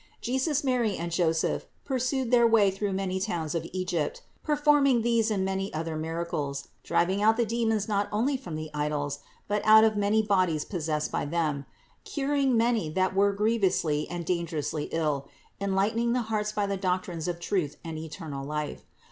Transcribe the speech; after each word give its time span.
Jesus, 0.19 0.63
Mary 0.63 0.97
and 0.97 1.11
Joseph 1.11 1.67
pursued 1.85 2.31
their 2.31 2.47
way 2.47 2.71
through 2.71 2.91
many 2.93 3.19
towns 3.19 3.53
of 3.53 3.67
Egypt, 3.71 4.23
per 4.43 4.55
forming 4.57 5.03
these 5.03 5.29
and 5.29 5.45
many 5.45 5.71
other 5.75 5.95
miracles, 5.95 6.69
driving 6.81 7.21
out 7.21 7.37
the 7.37 7.45
demons 7.45 7.87
not 7.87 8.09
only 8.11 8.35
from 8.35 8.55
the 8.55 8.71
idols, 8.73 9.19
but 9.47 9.61
out 9.63 9.83
of 9.83 9.95
many 9.95 10.23
bodies 10.23 10.65
possessed 10.65 11.11
by 11.11 11.25
them, 11.25 11.67
curing 12.03 12.57
many 12.57 12.89
that 12.89 13.15
were 13.15 13.31
grievously 13.31 14.07
and 14.09 14.25
dangerously 14.25 14.85
ill, 14.91 15.29
enlightening 15.59 16.13
the 16.13 16.23
hearts 16.33 16.51
by 16.51 16.65
the 16.65 16.77
doctrines 16.77 17.27
of 17.27 17.39
truth 17.39 17.75
and 17.85 17.99
eternal 17.99 18.43
life. 18.43 18.85